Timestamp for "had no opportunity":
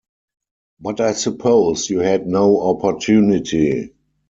1.99-3.93